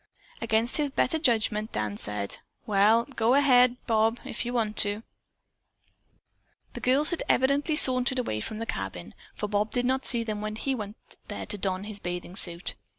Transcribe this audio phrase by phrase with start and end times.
[0.41, 5.03] Against his better judgment, Dan said, "Well, go ahead, Bob, if you want to."
[6.73, 10.41] The girls had evidently sauntered away from the cabin, for Bob did not see them
[10.41, 12.73] when he went there to don his bathing suit.